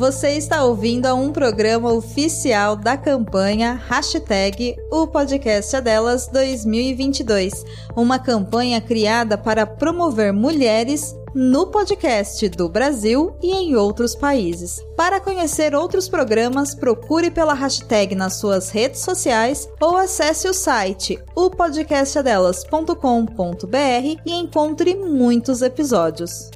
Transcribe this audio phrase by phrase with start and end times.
[0.00, 7.66] Você está ouvindo a um programa oficial da campanha Hashtag O Podcast é Delas 2022,
[7.94, 14.82] uma campanha criada para promover mulheres no podcast do Brasil e em outros países.
[14.96, 21.22] Para conhecer outros programas, procure pela hashtag nas suas redes sociais ou acesse o site
[21.36, 26.50] opodcastadelas.com.br e encontre muitos episódios.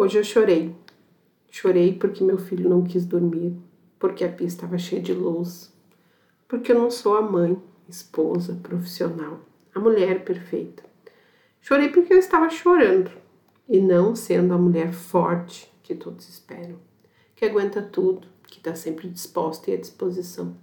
[0.00, 0.72] Hoje eu chorei.
[1.50, 3.52] Chorei porque meu filho não quis dormir,
[3.98, 5.74] porque a pia estava cheia de luz,
[6.46, 9.40] porque eu não sou a mãe, esposa, profissional,
[9.74, 10.84] a mulher perfeita.
[11.60, 13.10] Chorei porque eu estava chorando
[13.68, 16.78] e não sendo a mulher forte que todos esperam,
[17.34, 20.56] que aguenta tudo, que está sempre disposta e à disposição.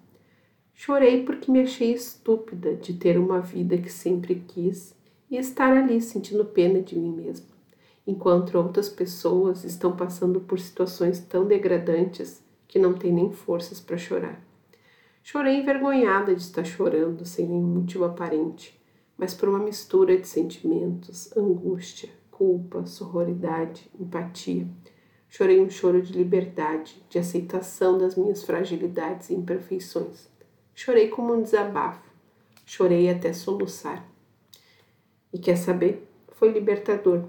[0.74, 4.96] Chorei porque me achei estúpida de ter uma vida que sempre quis
[5.30, 7.55] e estar ali sentindo pena de mim mesma
[8.08, 13.98] enquanto outras pessoas estão passando por situações tão degradantes que não têm nem forças para
[13.98, 14.42] chorar.
[15.24, 18.80] Chorei envergonhada de estar chorando sem nenhum motivo aparente,
[19.18, 24.68] mas por uma mistura de sentimentos, angústia, culpa, sororidade, empatia.
[25.28, 30.30] Chorei um choro de liberdade, de aceitação das minhas fragilidades e imperfeições.
[30.76, 32.04] Chorei como um desabafo.
[32.66, 34.08] Chorei até soluçar.
[35.34, 36.08] E quer saber?
[36.34, 37.24] Foi libertador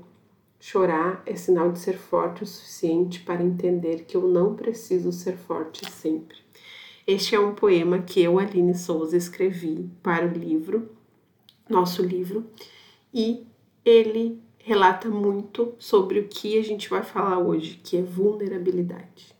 [0.58, 5.36] Chorar é sinal de ser forte o suficiente para entender que eu não preciso ser
[5.36, 6.38] forte sempre.
[7.06, 10.90] Este é um poema que eu, Aline Souza, escrevi para o livro,
[11.68, 12.46] nosso livro,
[13.14, 13.46] e
[13.84, 19.35] ele relata muito sobre o que a gente vai falar hoje, que é vulnerabilidade.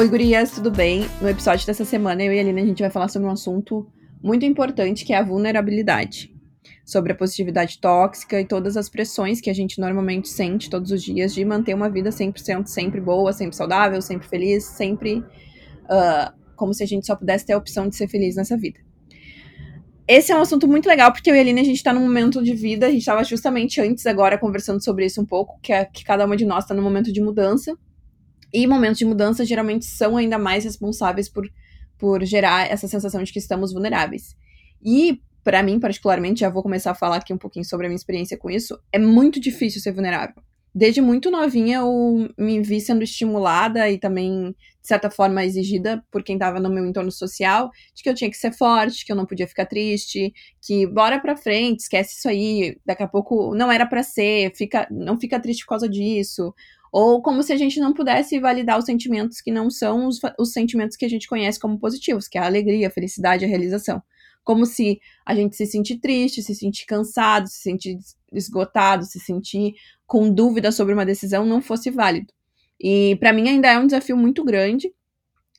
[0.00, 1.04] Oi, gurias, tudo bem?
[1.20, 3.86] No episódio dessa semana, eu e a Aline, a gente vai falar sobre um assunto
[4.22, 6.34] muito importante, que é a vulnerabilidade.
[6.86, 11.02] Sobre a positividade tóxica e todas as pressões que a gente normalmente sente todos os
[11.02, 16.72] dias de manter uma vida 100% sempre boa, sempre saudável, sempre feliz, sempre uh, como
[16.72, 18.80] se a gente só pudesse ter a opção de ser feliz nessa vida.
[20.08, 22.00] Esse é um assunto muito legal, porque eu e a Aline, a gente tá num
[22.00, 25.74] momento de vida, a gente tava justamente antes agora conversando sobre isso um pouco, que
[25.74, 27.76] é que cada uma de nós tá num momento de mudança,
[28.52, 31.48] e momentos de mudança geralmente são ainda mais responsáveis por,
[31.98, 34.36] por gerar essa sensação de que estamos vulneráveis.
[34.82, 37.96] E, para mim, particularmente, já vou começar a falar aqui um pouquinho sobre a minha
[37.96, 40.42] experiência com isso, é muito difícil ser vulnerável.
[40.72, 46.22] Desde muito novinha eu me vi sendo estimulada e também, de certa forma, exigida por
[46.22, 49.16] quem estava no meu entorno social, de que eu tinha que ser forte, que eu
[49.16, 50.32] não podia ficar triste,
[50.62, 54.86] que bora pra frente, esquece isso aí, daqui a pouco não era para ser, fica,
[54.92, 56.54] não fica triste por causa disso,
[56.92, 60.52] ou como se a gente não pudesse validar os sentimentos que não são os, os
[60.52, 64.02] sentimentos que a gente conhece como positivos, que é a alegria, a felicidade, a realização.
[64.42, 67.98] Como se a gente se sentir triste, se sentir cansado, se sentir
[68.32, 69.74] esgotado, se sentir
[70.06, 72.32] com dúvida sobre uma decisão não fosse válido.
[72.80, 74.92] E para mim ainda é um desafio muito grande,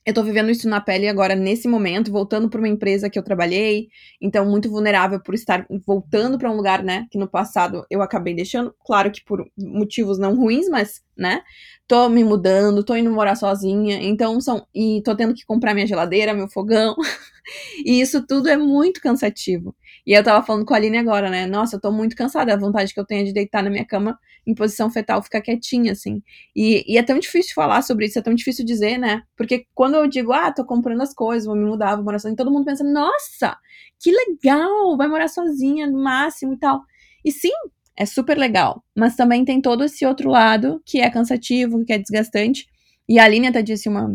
[0.04, 3.22] eu tô vivendo isso na pele agora, nesse momento, voltando para uma empresa que eu
[3.22, 3.88] trabalhei,
[4.20, 8.34] então muito vulnerável por estar voltando para um lugar, né, que no passado eu acabei
[8.34, 11.42] deixando, claro que por motivos não ruins, mas, né,
[11.86, 15.86] tô me mudando, tô indo morar sozinha, então são, e tô tendo que comprar minha
[15.86, 16.96] geladeira, meu fogão,
[17.84, 19.74] e isso tudo é muito cansativo.
[20.06, 22.56] E eu tava falando com a Aline agora, né, nossa, eu tô muito cansada, a
[22.56, 25.92] vontade que eu tenho é de deitar na minha cama em posição fetal, ficar quietinha,
[25.92, 26.20] assim.
[26.56, 29.22] E, e, é tão difícil falar sobre isso, é tão difícil dizer, né?
[29.36, 32.36] Porque quando eu digo, ah, tô comprando as coisas, vou me mudar, vou morar sozinha,
[32.36, 33.56] todo mundo pensa, nossa,
[34.00, 36.82] que legal, vai morar sozinha no máximo e tal.
[37.24, 37.52] E sim,
[37.96, 41.98] é super legal, mas também tem todo esse outro lado que é cansativo, que é
[41.98, 42.66] desgastante.
[43.08, 44.08] E a Aline até disse uma,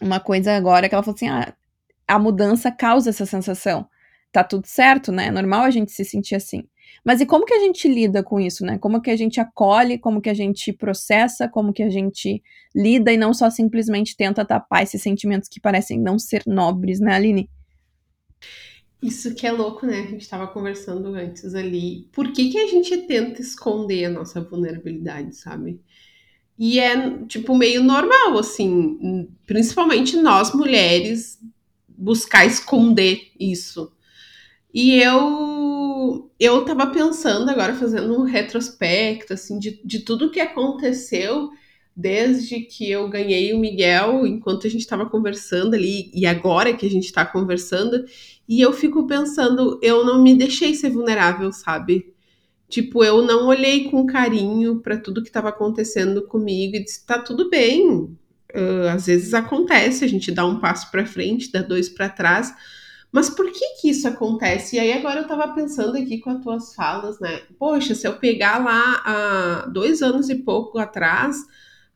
[0.00, 1.52] uma coisa agora que ela falou assim: ah,
[2.06, 3.88] a mudança causa essa sensação.
[4.32, 5.26] Tá tudo certo, né?
[5.26, 6.64] É normal a gente se sentir assim.
[7.04, 8.78] Mas e como que a gente lida com isso, né?
[8.78, 12.42] Como que a gente acolhe, como que a gente processa, como que a gente
[12.74, 17.14] lida e não só simplesmente tenta tapar esses sentimentos que parecem não ser nobres, né,
[17.14, 17.48] Aline?
[19.02, 20.00] Isso que é louco, né?
[20.00, 22.06] A gente estava conversando antes ali.
[22.12, 25.80] Por que, que a gente tenta esconder a nossa vulnerabilidade, sabe?
[26.58, 31.38] E é, tipo, meio normal, assim, principalmente nós mulheres,
[31.88, 33.90] buscar esconder isso.
[34.72, 41.50] E eu eu tava pensando agora, fazendo um retrospecto, assim, de, de tudo que aconteceu
[41.94, 46.86] desde que eu ganhei o Miguel, enquanto a gente estava conversando ali, e agora que
[46.86, 48.04] a gente está conversando,
[48.48, 52.14] e eu fico pensando, eu não me deixei ser vulnerável, sabe?
[52.70, 57.18] Tipo, eu não olhei com carinho para tudo que estava acontecendo comigo e disse: tá
[57.18, 58.16] tudo bem.
[58.54, 62.52] Uh, às vezes acontece, a gente dá um passo para frente, dá dois para trás.
[63.12, 64.76] Mas por que que isso acontece?
[64.76, 67.42] E aí agora eu tava pensando aqui com as tuas falas, né?
[67.58, 71.36] Poxa, se eu pegar lá há dois anos e pouco atrás,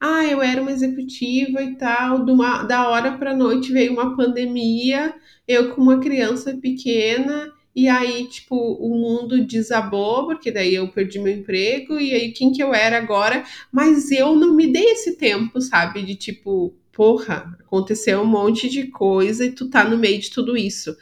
[0.00, 5.14] ah, eu era uma executiva e tal, uma, da hora para noite veio uma pandemia,
[5.46, 11.18] eu com uma criança pequena e aí, tipo, o mundo desabou, porque daí eu perdi
[11.18, 13.44] meu emprego, e aí quem que eu era agora?
[13.72, 16.02] Mas eu não me dei esse tempo, sabe?
[16.02, 20.56] De tipo, porra, aconteceu um monte de coisa e tu tá no meio de tudo
[20.56, 20.96] isso.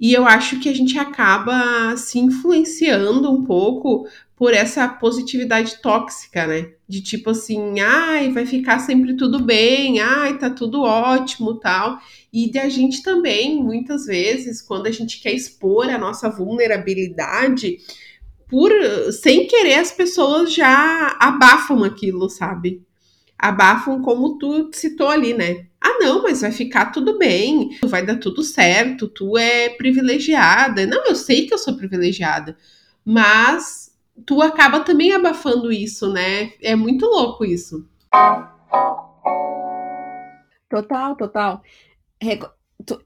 [0.00, 4.06] E eu acho que a gente acaba se influenciando um pouco
[4.36, 6.72] por essa positividade tóxica, né?
[6.88, 11.98] De tipo assim, ai, vai ficar sempre tudo bem, ai, tá tudo ótimo, tal.
[12.32, 17.78] E de a gente também, muitas vezes, quando a gente quer expor a nossa vulnerabilidade,
[18.48, 18.72] por
[19.12, 22.82] sem querer as pessoas já abafam aquilo, sabe?
[23.38, 25.66] Abafam como tu citou ali, né?
[25.80, 30.86] Ah, não, mas vai ficar tudo bem, vai dar tudo certo, tu é privilegiada.
[30.86, 32.56] Não, eu sei que eu sou privilegiada,
[33.04, 33.94] mas
[34.24, 36.52] tu acaba também abafando isso, né?
[36.62, 37.86] É muito louco isso.
[40.70, 41.62] Total, total.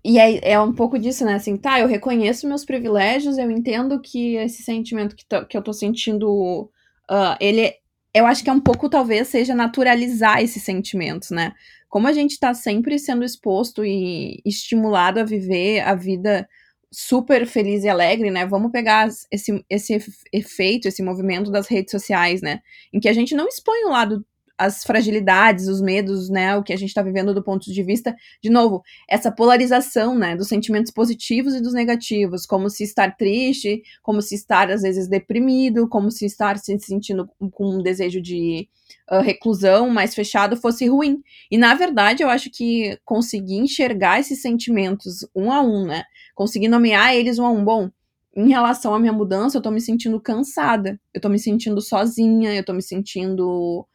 [0.04, 1.34] E é, é um pouco disso, né?
[1.34, 5.72] Assim, tá, eu reconheço meus privilégios, eu entendo que esse sentimento que, que eu tô
[5.72, 6.70] sentindo,
[7.10, 7.74] uh, ele,
[8.18, 11.52] eu acho que é um pouco, talvez, seja naturalizar esses sentimentos, né?
[11.88, 16.48] Como a gente tá sempre sendo exposto e estimulado a viver a vida
[16.90, 18.46] super feliz e alegre, né?
[18.46, 19.98] Vamos pegar esse, esse
[20.32, 22.60] efeito, esse movimento das redes sociais, né?
[22.92, 24.24] Em que a gente não expõe o lado
[24.58, 28.14] as fragilidades, os medos, né, o que a gente está vivendo do ponto de vista,
[28.42, 33.82] de novo, essa polarização, né, dos sentimentos positivos e dos negativos, como se estar triste,
[34.02, 38.68] como se estar às vezes deprimido, como se estar se sentindo com um desejo de
[39.10, 41.22] uh, reclusão mais fechado fosse ruim.
[41.50, 46.02] E na verdade, eu acho que conseguir enxergar esses sentimentos um a um, né,
[46.34, 47.90] conseguir nomear eles um a um, bom,
[48.34, 52.54] em relação à minha mudança, eu tô me sentindo cansada, eu tô me sentindo sozinha,
[52.54, 53.86] eu tô me sentindo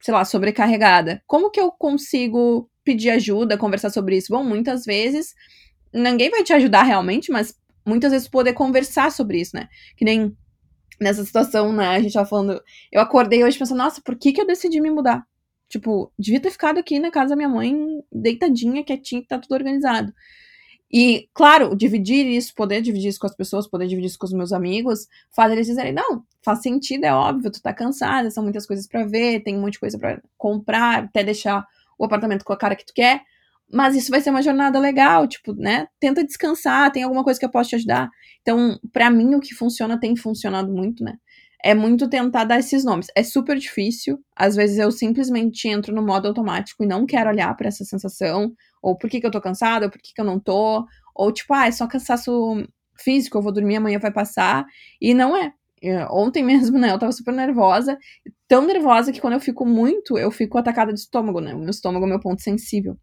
[0.00, 1.22] sei lá, sobrecarregada.
[1.26, 4.32] Como que eu consigo pedir ajuda, conversar sobre isso?
[4.32, 5.34] Bom, muitas vezes
[5.92, 7.54] ninguém vai te ajudar realmente, mas
[7.86, 9.68] muitas vezes poder conversar sobre isso, né?
[9.96, 10.36] Que nem
[11.00, 11.88] nessa situação, né?
[11.88, 12.60] A gente tava falando.
[12.92, 15.24] Eu acordei hoje pensando, nossa, por que, que eu decidi me mudar?
[15.68, 17.74] Tipo, devia ter ficado aqui na casa da minha mãe,
[18.12, 20.12] deitadinha, quietinha, que tá tudo organizado.
[20.92, 24.32] E, claro, dividir isso, poder dividir isso com as pessoas, poder dividir isso com os
[24.32, 28.66] meus amigos, faz eles dizerem, não, faz sentido, é óbvio, tu tá cansada, são muitas
[28.66, 31.64] coisas para ver, tem um monte de coisa para comprar, até deixar
[31.96, 33.22] o apartamento com a cara que tu quer,
[33.72, 35.86] mas isso vai ser uma jornada legal, tipo, né?
[36.00, 38.10] Tenta descansar, tem alguma coisa que eu posso te ajudar.
[38.42, 41.14] Então, para mim, o que funciona tem funcionado muito, né?
[41.62, 43.08] É muito tentar dar esses nomes.
[43.14, 44.18] É super difícil.
[44.34, 48.52] Às vezes eu simplesmente entro no modo automático e não quero olhar para essa sensação
[48.82, 51.32] ou por que, que eu tô cansada, ou por que, que eu não tô, ou
[51.32, 52.64] tipo, ah, é só cansaço
[52.98, 54.64] físico, eu vou dormir, amanhã vai passar,
[55.00, 55.52] e não é.
[55.82, 56.06] é.
[56.10, 57.98] Ontem mesmo, né, eu tava super nervosa,
[58.48, 61.70] tão nervosa que quando eu fico muito, eu fico atacada de estômago, né, o meu
[61.70, 62.96] estômago é meu ponto sensível.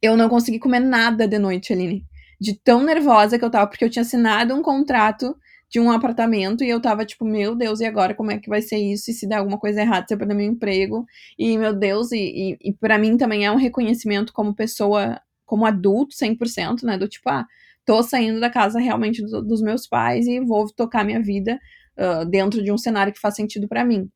[0.00, 2.04] Eu não consegui comer nada de noite, Aline,
[2.40, 5.36] de tão nervosa que eu tava, porque eu tinha assinado um contrato
[5.70, 8.62] de um apartamento e eu tava tipo, meu Deus, e agora como é que vai
[8.62, 9.10] ser isso?
[9.10, 11.04] E se der alguma coisa errada, se eu perder meu emprego?
[11.38, 15.66] E meu Deus, e, e, e para mim também é um reconhecimento como pessoa, como
[15.66, 16.96] adulto 100%, né?
[16.96, 17.46] Do tipo, ah,
[17.84, 21.58] tô saindo da casa realmente do, dos meus pais e vou tocar minha vida
[21.98, 24.10] uh, dentro de um cenário que faz sentido para mim.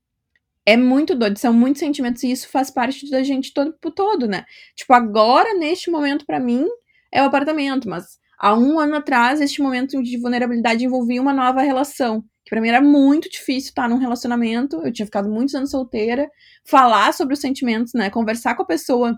[0.64, 4.28] É muito doido, são muitos sentimentos e isso faz parte da gente todo por todo,
[4.28, 4.44] né?
[4.76, 6.66] Tipo, agora, neste momento, para mim,
[7.10, 11.62] é o apartamento, mas há um ano atrás, este momento de vulnerabilidade envolvia uma nova
[11.62, 12.24] relação.
[12.44, 14.84] Que para mim era muito difícil estar num relacionamento.
[14.84, 16.28] Eu tinha ficado muitos anos solteira,
[16.64, 18.10] falar sobre os sentimentos, né?
[18.10, 19.16] Conversar com a pessoa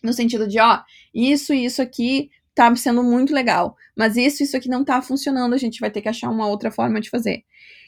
[0.00, 0.80] no sentido de, ó,
[1.12, 5.54] isso e isso aqui tá sendo muito legal, mas isso isso aqui não tá funcionando,
[5.54, 7.44] a gente vai ter que achar uma outra forma de fazer.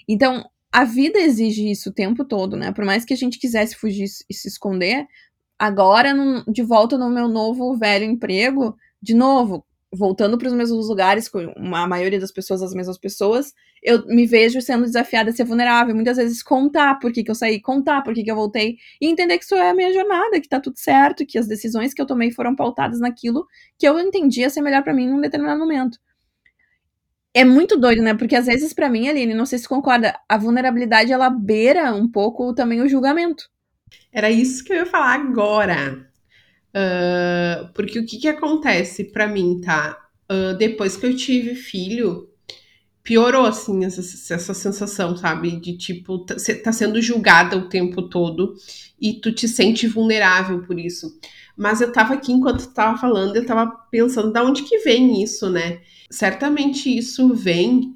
[0.09, 2.73] Então, a vida exige isso o tempo todo, né?
[2.73, 5.07] Por mais que a gente quisesse fugir e se esconder,
[5.59, 6.13] agora,
[6.49, 11.41] de volta no meu novo velho emprego, de novo, voltando para os mesmos lugares, com
[11.75, 15.95] a maioria das pessoas as mesmas pessoas, eu me vejo sendo desafiada a ser vulnerável,
[15.95, 19.07] muitas vezes contar por que, que eu saí, contar por que, que eu voltei, e
[19.07, 22.03] entender que isso é a minha jornada, que tá tudo certo, que as decisões que
[22.03, 23.47] eu tomei foram pautadas naquilo
[23.79, 25.99] que eu entendia ser melhor para mim num determinado momento.
[27.33, 28.15] É muito doido, né?
[28.15, 32.09] Porque às vezes para mim, Aline, não sei se concorda, a vulnerabilidade ela beira um
[32.09, 33.51] pouco também o julgamento.
[34.13, 36.14] Era isso que eu ia falar agora.
[36.75, 39.97] Uh, porque o que, que acontece para mim, tá?
[40.31, 42.29] Uh, depois que eu tive filho,
[43.05, 44.01] piorou, assim, essa,
[44.35, 45.53] essa sensação, sabe?
[45.61, 48.55] De tipo, tá, tá sendo julgada o tempo todo
[49.01, 51.17] e tu te sente vulnerável por isso.
[51.57, 55.23] Mas eu tava aqui enquanto tu tava falando, eu tava pensando da onde que vem
[55.23, 55.81] isso, né?
[56.11, 57.95] Certamente isso vem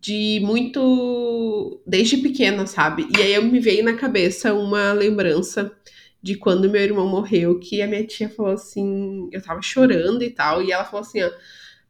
[0.00, 3.08] de muito desde pequena, sabe?
[3.16, 5.72] E aí eu me veio na cabeça uma lembrança
[6.22, 10.30] de quando meu irmão morreu, que a minha tia falou assim, eu tava chorando e
[10.30, 11.30] tal, e ela falou assim, ó,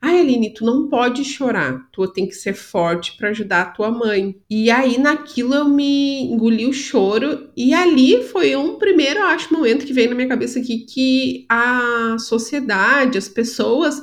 [0.00, 1.88] Ai, Aline, tu não pode chorar.
[1.90, 4.36] Tu tem que ser forte para ajudar a tua mãe.
[4.48, 7.50] E aí, naquilo, eu me engoli o choro.
[7.56, 12.16] E ali foi um primeiro, acho, momento que veio na minha cabeça aqui que a
[12.20, 14.00] sociedade, as pessoas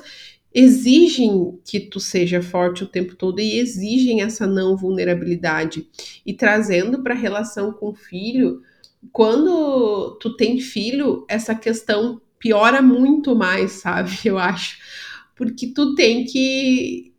[0.53, 5.87] exigem que tu seja forte o tempo todo e exigem essa não vulnerabilidade.
[6.25, 8.61] E trazendo para a relação com o filho,
[9.11, 14.11] quando tu tem filho, essa questão piora muito mais, sabe?
[14.25, 14.77] Eu acho
[15.35, 17.13] porque tu tem que.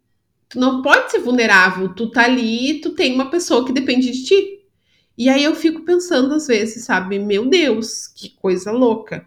[0.48, 1.94] Tu não pode ser vulnerável.
[1.94, 4.60] Tu tá ali, tu tem uma pessoa que depende de ti.
[5.18, 7.18] E aí eu fico pensando às vezes, sabe?
[7.18, 9.26] Meu Deus, que coisa louca.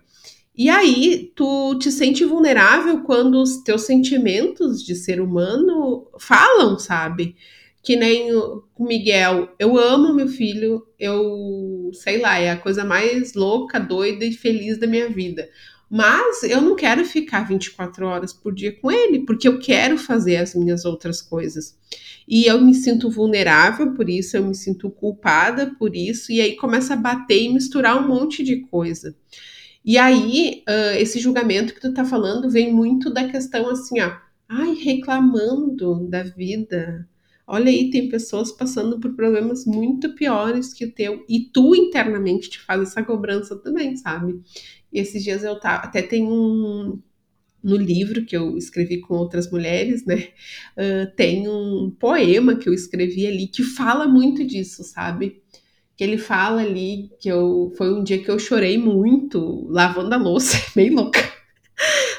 [0.55, 7.35] E aí tu te sente vulnerável quando os teus sentimentos de ser humano falam, sabe?
[7.81, 13.33] Que nem o Miguel, eu amo meu filho, eu sei lá, é a coisa mais
[13.33, 15.49] louca, doida e feliz da minha vida.
[15.89, 20.37] Mas eu não quero ficar 24 horas por dia com ele, porque eu quero fazer
[20.37, 21.75] as minhas outras coisas.
[22.27, 26.55] E eu me sinto vulnerável por isso, eu me sinto culpada por isso, e aí
[26.55, 29.15] começa a bater e misturar um monte de coisa.
[29.83, 34.15] E aí, uh, esse julgamento que tu tá falando vem muito da questão assim, ó,
[34.47, 37.07] ai, reclamando da vida.
[37.51, 42.47] Olha aí, tem pessoas passando por problemas muito piores que o teu, e tu internamente
[42.47, 44.39] te faz essa cobrança também, sabe?
[44.93, 46.99] E esses dias eu tava, até tem um
[47.63, 50.29] no livro que eu escrevi com outras mulheres, né?
[50.77, 55.41] Uh, tem um poema que eu escrevi ali que fala muito disso, sabe?
[55.97, 60.17] Que ele fala ali que eu foi um dia que eu chorei muito lavando a
[60.17, 61.28] louça, bem louca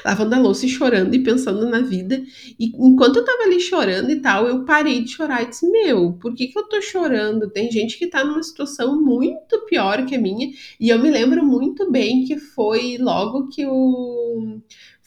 [0.03, 2.21] lavando a louça e chorando e pensando na vida.
[2.59, 6.13] E enquanto eu tava ali chorando e tal, eu parei de chorar e disse: Meu,
[6.13, 7.49] por que, que eu tô chorando?
[7.49, 10.49] Tem gente que tá numa situação muito pior que a minha.
[10.79, 14.59] E eu me lembro muito bem que foi logo que o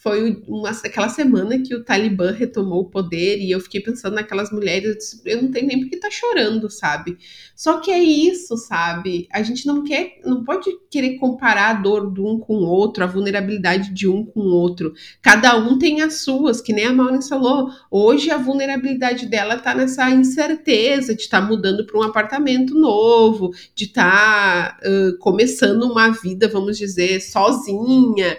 [0.05, 4.53] foi uma, aquela semana que o Talibã retomou o poder e eu fiquei pensando naquelas
[4.53, 7.17] mulheres, eu, disse, eu não tenho nem porque tá chorando, sabe?
[7.57, 9.27] Só que é isso, sabe?
[9.33, 13.03] A gente não quer, não pode querer comparar a dor de um com o outro,
[13.03, 14.93] a vulnerabilidade de um com o outro.
[15.23, 17.71] Cada um tem as suas, que nem a Maureen falou.
[17.91, 23.53] Hoje a vulnerabilidade dela tá nessa incerteza de estar tá mudando para um apartamento novo,
[23.75, 28.37] de estar tá, uh, começando uma vida, vamos dizer, sozinha.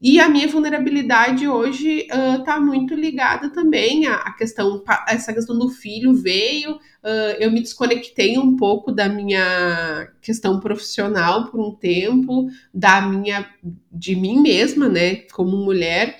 [0.00, 5.58] E a minha vulnerabilidade hoje está uh, muito ligada também à, à, questão, essa questão
[5.58, 11.74] do filho veio, uh, eu me desconectei um pouco da minha questão profissional por um
[11.74, 13.48] tempo, da minha,
[13.90, 16.18] de mim mesma, né, como mulher.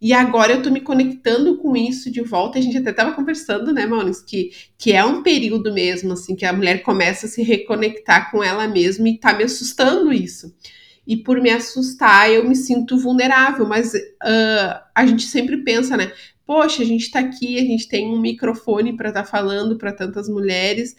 [0.00, 2.58] E agora eu tô me conectando com isso de volta.
[2.58, 6.46] A gente até tava conversando, né, Maurício, que, que é um período mesmo, assim, que
[6.46, 10.54] a mulher começa a se reconectar com ela mesma e tá me assustando isso
[11.08, 16.12] e por me assustar eu me sinto vulnerável, mas uh, a gente sempre pensa, né?
[16.44, 19.90] Poxa, a gente está aqui, a gente tem um microfone para estar tá falando para
[19.90, 20.94] tantas mulheres.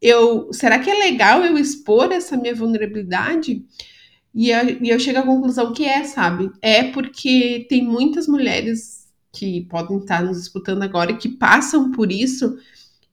[0.00, 3.64] Eu, será que é legal eu expor essa minha vulnerabilidade?
[4.34, 6.50] E eu, e eu chego à conclusão que é, sabe?
[6.60, 12.58] É porque tem muitas mulheres que podem estar nos escutando agora que passam por isso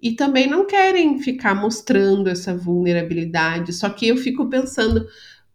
[0.02, 3.72] e também não querem ficar mostrando essa vulnerabilidade.
[3.72, 5.06] Só que eu fico pensando,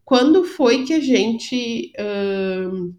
[0.05, 2.95] quando foi que a gente uh,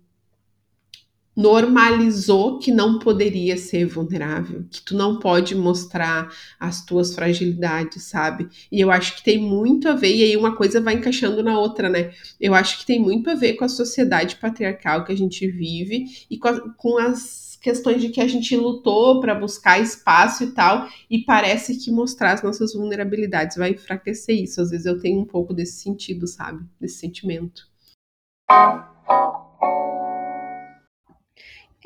[1.35, 8.47] normalizou que não poderia ser vulnerável, que tu não pode mostrar as tuas fragilidades, sabe?
[8.71, 11.59] E eu acho que tem muito a ver, e aí uma coisa vai encaixando na
[11.59, 12.11] outra, né?
[12.39, 16.05] Eu acho que tem muito a ver com a sociedade patriarcal que a gente vive
[16.29, 20.51] e com, a, com as questões de que a gente lutou para buscar espaço e
[20.51, 24.61] tal, e parece que mostrar as nossas vulnerabilidades vai enfraquecer isso.
[24.61, 26.63] Às vezes eu tenho um pouco desse sentido, sabe?
[26.79, 27.67] Desse sentimento.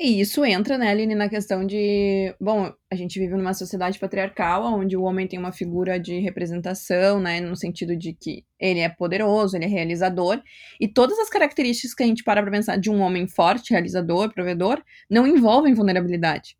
[0.02, 2.34] E isso entra, né, Aline, na questão de.
[2.40, 7.20] Bom, a gente vive numa sociedade patriarcal, onde o homem tem uma figura de representação,
[7.20, 10.40] né, no sentido de que ele é poderoso, ele é realizador,
[10.80, 14.32] e todas as características que a gente para pra pensar de um homem forte, realizador,
[14.32, 16.56] provedor, não envolvem vulnerabilidade.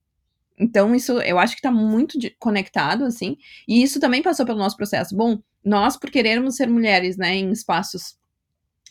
[0.58, 4.58] Então, isso eu acho que tá muito de, conectado, assim, e isso também passou pelo
[4.58, 5.16] nosso processo.
[5.16, 8.19] Bom, nós, por querermos ser mulheres, né, em espaços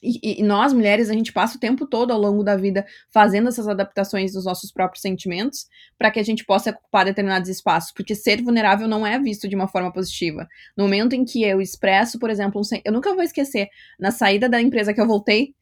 [0.01, 3.49] e, e, nós, mulheres, a gente passa o tempo todo ao longo da vida fazendo
[3.49, 8.15] essas adaptações dos nossos próprios sentimentos para que a gente possa ocupar determinados espaços, porque
[8.15, 10.47] ser vulnerável não é visto de uma forma positiva.
[10.77, 13.67] No momento em que eu expresso, por exemplo, um, eu nunca vou esquecer,
[13.99, 15.53] na saída da empresa que eu voltei,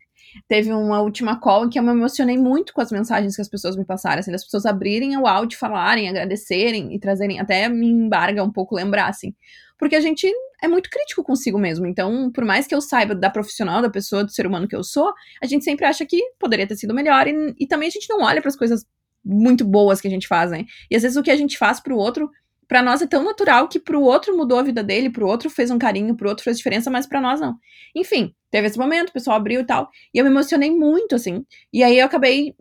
[0.48, 3.50] teve uma última call em que eu me emocionei muito com as mensagens que as
[3.50, 7.88] pessoas me passaram, assim, as pessoas abrirem o áudio, falarem, agradecerem e trazerem, até me
[7.88, 9.34] embarga um pouco lembrar, assim,
[9.77, 10.31] porque a gente
[10.62, 11.86] é muito crítico consigo mesmo.
[11.86, 14.84] Então, por mais que eu saiba da profissional, da pessoa, do ser humano que eu
[14.84, 18.10] sou, a gente sempre acha que poderia ter sido melhor e, e também a gente
[18.10, 18.86] não olha para as coisas
[19.24, 20.65] muito boas que a gente faz, né?
[20.89, 22.29] E às vezes o que a gente faz pro outro,
[22.67, 25.69] para nós é tão natural que pro outro mudou a vida dele, pro outro fez
[25.69, 27.55] um carinho, pro outro fez diferença, mas para nós não.
[27.96, 31.46] Enfim, teve esse momento, o pessoal abriu e tal, e eu me emocionei muito, assim.
[31.72, 32.55] E aí eu acabei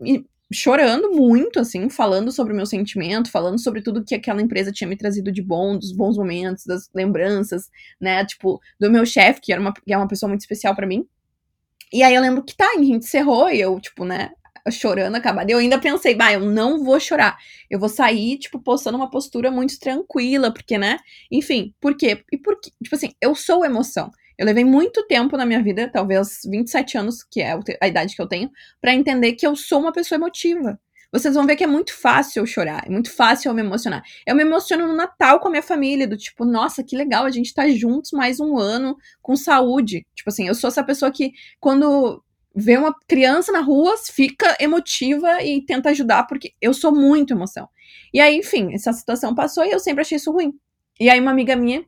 [0.51, 4.87] chorando muito, assim, falando sobre o meu sentimento, falando sobre tudo que aquela empresa tinha
[4.87, 9.51] me trazido de bom, dos bons momentos, das lembranças, né, tipo, do meu chefe, que
[9.51, 11.05] era uma, que é uma pessoa muito especial para mim.
[11.91, 14.31] E aí eu lembro que tá, a gente encerrou e eu, tipo, né,
[14.71, 15.51] chorando, acabada.
[15.51, 17.37] Eu ainda pensei, bah, eu não vou chorar.
[17.69, 20.99] Eu vou sair, tipo, postando uma postura muito tranquila, porque, né,
[21.31, 22.23] enfim, por quê?
[22.31, 22.71] E por quê?
[22.83, 24.11] Tipo assim, eu sou emoção.
[24.37, 28.21] Eu levei muito tempo na minha vida, talvez 27 anos, que é a idade que
[28.21, 30.79] eu tenho, para entender que eu sou uma pessoa emotiva.
[31.11, 34.03] Vocês vão ver que é muito fácil eu chorar, é muito fácil eu me emocionar.
[34.25, 37.31] Eu me emociono no Natal com a minha família, do tipo, nossa, que legal, a
[37.31, 40.05] gente tá juntos mais um ano com saúde.
[40.13, 42.21] Tipo assim, eu sou essa pessoa que, quando
[42.53, 47.69] vê uma criança na rua, fica emotiva e tenta ajudar, porque eu sou muito emoção.
[48.13, 50.53] E aí, enfim, essa situação passou e eu sempre achei isso ruim.
[50.99, 51.85] E aí, uma amiga minha,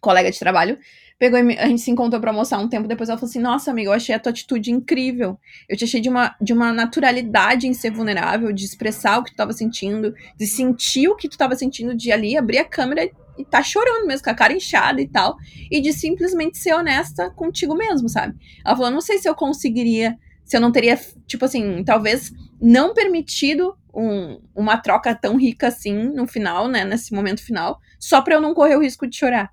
[0.00, 0.78] colega de trabalho,
[1.18, 3.08] pegou a gente se encontrou pra almoçar um tempo depois.
[3.08, 5.38] Ela falou assim: Nossa, amiga, eu achei a tua atitude incrível.
[5.68, 9.32] Eu te achei de uma, de uma naturalidade em ser vulnerável, de expressar o que
[9.32, 13.08] tu tava sentindo, de sentir o que tu tava sentindo, de ali abrir a câmera
[13.36, 15.36] e tá chorando mesmo, com a cara inchada e tal,
[15.70, 18.36] e de simplesmente ser honesta contigo mesmo, sabe?
[18.64, 22.94] Ela falou: Não sei se eu conseguiria, se eu não teria, tipo assim, talvez não
[22.94, 28.34] permitido um, uma troca tão rica assim no final, né, nesse momento final, só pra
[28.34, 29.52] eu não correr o risco de chorar.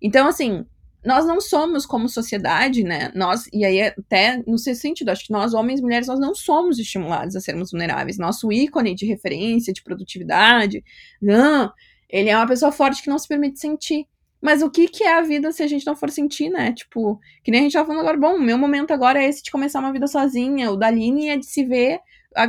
[0.00, 0.66] Então, assim,
[1.04, 3.10] nós não somos como sociedade, né?
[3.14, 6.34] Nós, e aí até no seu sentido, acho que nós, homens e mulheres, nós não
[6.34, 8.18] somos estimulados a sermos vulneráveis.
[8.18, 10.84] Nosso ícone de referência, de produtividade,
[11.20, 11.72] não,
[12.08, 14.06] ele é uma pessoa forte que não se permite sentir.
[14.40, 16.72] Mas o que, que é a vida se a gente não for sentir, né?
[16.72, 19.52] Tipo, que nem a gente tava falando agora, bom, meu momento agora é esse de
[19.52, 20.70] começar uma vida sozinha.
[20.70, 22.00] O da Aline é de se ver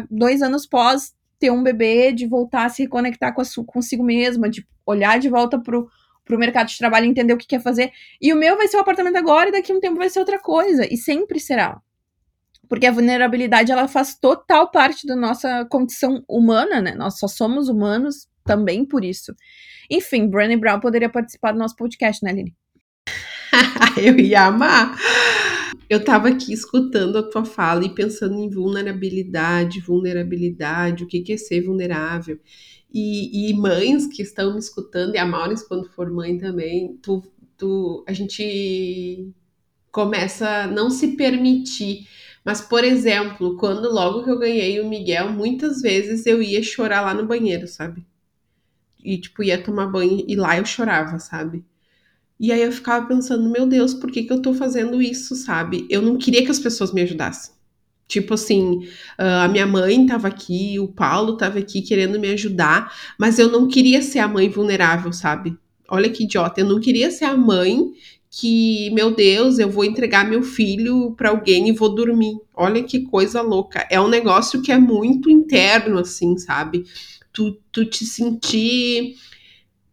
[0.10, 4.50] dois anos pós ter um bebê, de voltar a se reconectar com a, consigo mesma,
[4.50, 5.88] de olhar de volta pro,
[6.26, 7.92] pro mercado de trabalho entender o que quer fazer.
[8.22, 10.20] E o meu vai ser o apartamento agora e daqui a um tempo vai ser
[10.20, 10.86] outra coisa.
[10.92, 11.80] E sempre será.
[12.70, 16.96] Porque a vulnerabilidade, ela faz total parte da nossa condição humana, né?
[16.96, 19.34] Nós só somos humanos também por isso.
[19.90, 22.56] Enfim, Brené Brown poderia participar do nosso podcast, né, Lili?
[24.02, 24.98] eu ia amar.
[25.94, 31.38] Eu tava aqui escutando a tua fala e pensando em vulnerabilidade, vulnerabilidade, o que é
[31.38, 32.40] ser vulnerável.
[32.92, 37.22] E, e, mães que estão me escutando, e a Maureen, quando for mãe também, tu,
[37.56, 39.32] tu, a gente
[39.92, 42.08] começa a não se permitir.
[42.44, 47.02] Mas, por exemplo, quando logo que eu ganhei o Miguel, muitas vezes eu ia chorar
[47.02, 48.04] lá no banheiro, sabe?
[49.04, 51.64] E, tipo, ia tomar banho e lá eu chorava, sabe?
[52.44, 55.88] E aí eu ficava pensando, meu Deus, por que, que eu tô fazendo isso, sabe?
[55.90, 57.54] Eu não queria que as pessoas me ajudassem.
[58.06, 58.86] Tipo assim,
[59.18, 63.66] a minha mãe estava aqui, o Paulo estava aqui querendo me ajudar, mas eu não
[63.66, 65.58] queria ser a mãe vulnerável, sabe?
[65.88, 67.94] Olha que idiota, eu não queria ser a mãe
[68.30, 72.36] que, meu Deus, eu vou entregar meu filho para alguém e vou dormir.
[72.54, 73.88] Olha que coisa louca.
[73.90, 76.84] É um negócio que é muito interno, assim, sabe?
[77.32, 79.16] Tu, tu te sentir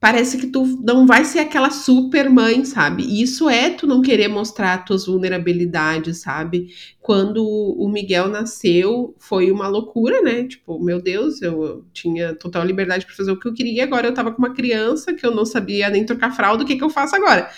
[0.00, 3.22] parece que tu não vai ser aquela super mãe, sabe?
[3.22, 6.68] Isso é tu não querer mostrar tuas vulnerabilidades, sabe?
[7.00, 10.44] Quando o Miguel nasceu, foi uma loucura, né?
[10.44, 14.14] Tipo, meu Deus, eu tinha total liberdade para fazer o que eu queria, agora eu
[14.14, 16.90] tava com uma criança que eu não sabia nem trocar fralda, o que que eu
[16.90, 17.50] faço agora?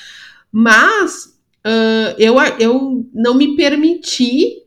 [0.51, 4.62] Mas uh, eu, eu não me permiti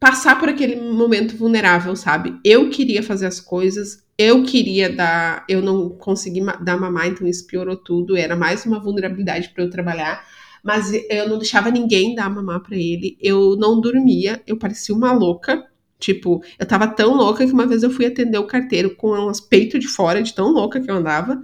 [0.00, 2.38] passar por aquele momento vulnerável, sabe?
[2.44, 7.46] Eu queria fazer as coisas, eu queria dar, eu não consegui dar mamar, então isso
[7.46, 8.16] piorou tudo.
[8.16, 10.24] Era mais uma vulnerabilidade para eu trabalhar,
[10.62, 13.16] mas eu não deixava ninguém dar mamar para ele.
[13.20, 15.64] Eu não dormia, eu parecia uma louca.
[15.98, 19.40] Tipo, eu tava tão louca que uma vez eu fui atender o carteiro com os
[19.40, 21.42] peitos de fora, de tão louca que eu andava,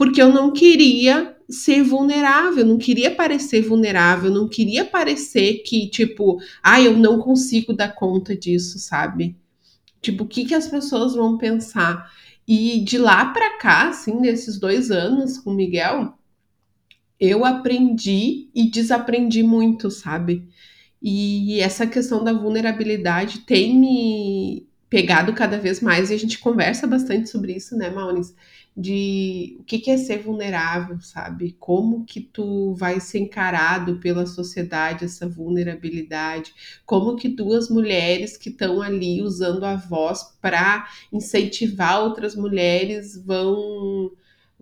[0.00, 6.40] porque eu não queria ser vulnerável, não queria parecer vulnerável, não queria parecer que, tipo,
[6.62, 9.36] ah, eu não consigo dar conta disso, sabe?
[10.00, 12.10] Tipo, o que, que as pessoas vão pensar?
[12.48, 16.14] E de lá para cá, assim, nesses dois anos com o Miguel,
[17.20, 20.48] eu aprendi e desaprendi muito, sabe?
[21.02, 26.86] E essa questão da vulnerabilidade tem me pegado cada vez mais e a gente conversa
[26.86, 28.34] bastante sobre isso, né, Maunis?
[28.76, 31.56] De o que, que é ser vulnerável, sabe?
[31.58, 36.54] Como que tu vai ser encarado pela sociedade essa vulnerabilidade?
[36.86, 44.12] Como que duas mulheres que estão ali usando a voz para incentivar outras mulheres vão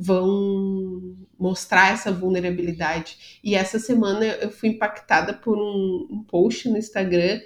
[0.00, 3.40] vão mostrar essa vulnerabilidade.
[3.42, 7.40] E essa semana eu fui impactada por um, um post no Instagram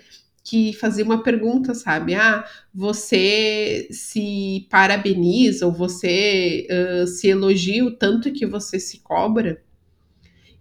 [0.45, 2.15] que fazia uma pergunta, sabe?
[2.15, 9.63] Ah, você se parabeniza ou você uh, se elogia o tanto que você se cobra?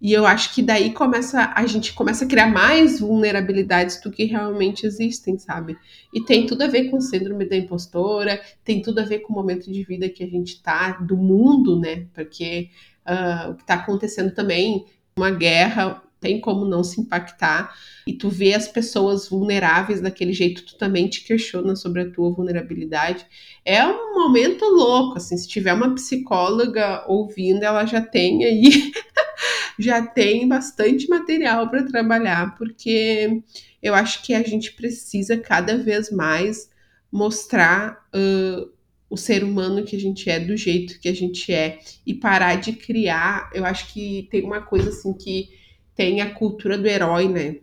[0.01, 4.25] E eu acho que daí começa a gente começa a criar mais vulnerabilidades do que
[4.25, 5.77] realmente existem, sabe?
[6.11, 9.35] E tem tudo a ver com síndrome da impostora, tem tudo a ver com o
[9.35, 12.07] momento de vida que a gente tá, do mundo, né?
[12.13, 12.69] Porque
[13.07, 17.75] uh, o que está acontecendo também, uma guerra tem como não se impactar.
[18.07, 22.31] E tu vê as pessoas vulneráveis daquele jeito, tu também te questiona sobre a tua
[22.31, 23.25] vulnerabilidade.
[23.65, 28.91] É um momento louco, assim, se tiver uma psicóloga ouvindo, ela já tem aí
[29.77, 33.41] já tem bastante material para trabalhar, porque
[33.81, 36.69] eu acho que a gente precisa cada vez mais
[37.12, 38.71] mostrar uh,
[39.10, 42.55] o ser humano que a gente é do jeito que a gente é e parar
[42.55, 43.49] de criar.
[43.53, 45.49] Eu acho que tem uma coisa assim que
[45.95, 47.58] tem a cultura do herói, né?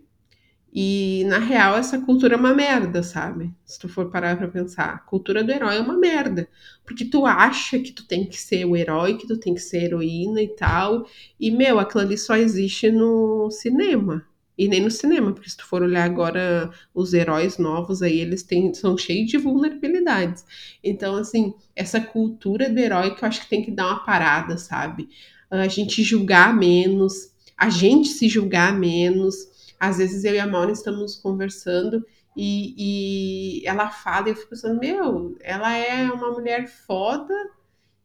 [0.73, 3.53] E na real essa cultura é uma merda, sabe?
[3.65, 6.49] Se tu for parar pra pensar, a cultura do herói é uma merda,
[6.85, 9.85] porque tu acha que tu tem que ser o herói, que tu tem que ser
[9.85, 11.07] heroína e tal.
[11.41, 14.25] E meu, aquilo ali só existe no cinema.
[14.59, 18.43] E nem no cinema, porque se tu for olhar agora os heróis novos aí, eles
[18.43, 20.45] têm, são cheios de vulnerabilidades.
[20.83, 24.59] Então, assim, essa cultura do herói que eu acho que tem que dar uma parada,
[24.59, 25.09] sabe?
[25.49, 29.35] A gente julgar menos, a gente se julgar menos.
[29.79, 32.05] Às vezes eu e a Maura estamos conversando
[32.37, 37.35] e, e ela fala e eu fico pensando, meu, ela é uma mulher foda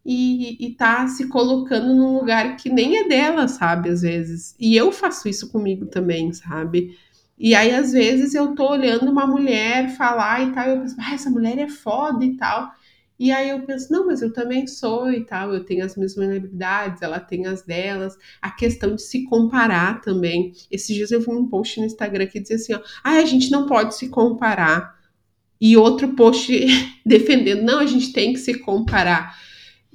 [0.06, 4.56] e, e tá se colocando num lugar que nem é dela, sabe, às vezes.
[4.60, 6.98] E eu faço isso comigo também, sabe?
[7.38, 10.96] E aí, às vezes, eu tô olhando uma mulher falar e tal, e eu penso,
[11.00, 12.72] ah, essa mulher é foda e tal.
[13.20, 16.16] E aí eu penso, não, mas eu também sou e tal, eu tenho as minhas
[16.16, 18.18] vulnerabilidades, ela tem as delas.
[18.42, 20.54] A questão de se comparar também.
[20.72, 23.52] Esses dias eu vi um post no Instagram que dizia assim, ó, ah, a gente
[23.52, 25.00] não pode se comparar.
[25.62, 26.52] E outro post
[27.06, 29.38] defendendo, não, a gente tem que se comparar.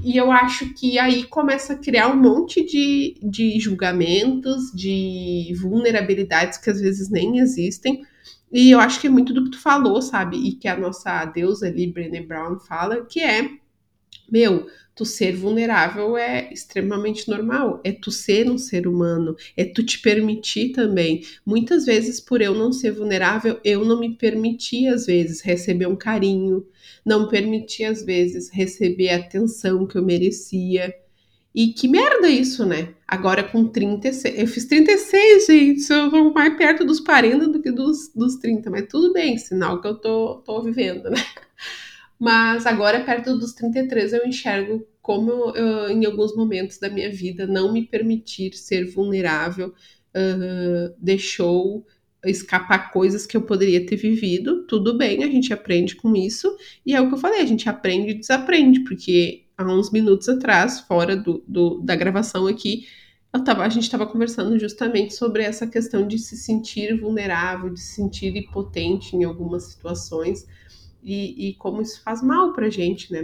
[0.02, 6.56] E eu acho que aí começa a criar um monte de, de julgamentos, de vulnerabilidades
[6.56, 8.02] que às vezes nem existem,
[8.52, 10.36] e eu acho que é muito do que tu falou, sabe?
[10.36, 13.48] E que a nossa deusa ali, Brené Brown, fala, que é,
[14.30, 17.80] meu, tu ser vulnerável é extremamente normal.
[17.84, 21.22] É tu ser um ser humano, é tu te permitir também.
[21.46, 25.96] Muitas vezes, por eu não ser vulnerável, eu não me permiti, às vezes, receber um
[25.96, 26.66] carinho,
[27.06, 30.92] não me permiti, às vezes, receber a atenção que eu merecia.
[31.58, 32.94] E que merda isso, né?
[33.04, 34.38] Agora com 36.
[34.38, 35.92] Eu fiz 36, gente.
[35.92, 38.70] Eu tô mais perto dos 40 do que dos, dos 30.
[38.70, 41.16] Mas tudo bem, sinal que eu tô, tô vivendo, né?
[42.16, 45.52] Mas agora, perto dos 33, eu enxergo como
[45.90, 49.74] em alguns momentos da minha vida não me permitir ser vulnerável
[50.14, 51.84] uh, deixou
[52.24, 54.64] escapar coisas que eu poderia ter vivido.
[54.68, 56.56] Tudo bem, a gente aprende com isso.
[56.86, 60.28] E é o que eu falei, a gente aprende e desaprende, porque há uns minutos
[60.28, 62.86] atrás, fora do, do da gravação aqui,
[63.44, 67.96] tava, a gente estava conversando justamente sobre essa questão de se sentir vulnerável, de se
[67.96, 70.46] sentir impotente em algumas situações
[71.02, 73.20] e, e como isso faz mal pra gente, né?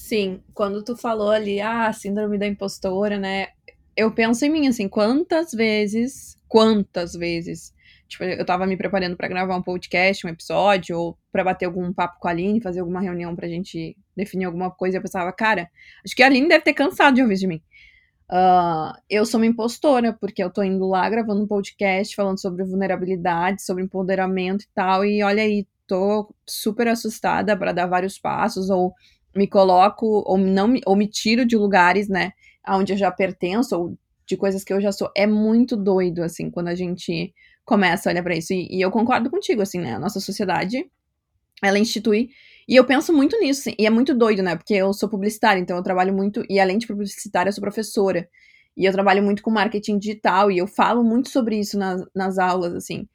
[0.00, 3.48] Sim, quando tu falou ali, ah, síndrome da impostora, né?
[3.96, 7.74] Eu penso em mim assim, quantas vezes, quantas vezes
[8.08, 11.92] Tipo, eu tava me preparando para gravar um podcast, um episódio, ou para bater algum
[11.92, 14.98] papo com a Aline, fazer alguma reunião pra gente definir alguma coisa.
[14.98, 15.68] Eu pensava, cara,
[16.04, 17.60] acho que a Aline deve ter cansado de ouvir de mim.
[18.30, 22.64] Uh, eu sou uma impostora, porque eu tô indo lá gravando um podcast falando sobre
[22.64, 28.68] vulnerabilidade, sobre empoderamento e tal, e olha aí, tô super assustada para dar vários passos,
[28.68, 28.92] ou
[29.34, 32.32] me coloco, ou não ou me tiro de lugares, né,
[32.68, 35.10] onde eu já pertenço, ou de coisas que eu já sou.
[35.16, 37.32] É muito doido, assim, quando a gente
[37.66, 38.54] começa a olhar para isso.
[38.54, 39.94] E, e, eu concordo contigo, assim, né?
[39.94, 40.88] A nossa sociedade,
[41.62, 42.30] ela institui.
[42.68, 44.56] E eu penso muito nisso, assim, e é muito doido, né?
[44.56, 46.44] Porque eu sou publicitária, então eu trabalho muito.
[46.48, 48.28] E além de publicitária, eu sou professora.
[48.76, 52.38] E eu trabalho muito com marketing digital, e eu falo muito sobre isso nas, nas
[52.38, 53.08] aulas, assim.